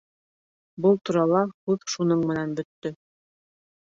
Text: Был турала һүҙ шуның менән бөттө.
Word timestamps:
Был 0.85 0.95
турала 1.09 1.41
һүҙ 1.69 1.85
шуның 1.95 2.25
менән 2.31 2.57
бөттө. 2.61 2.93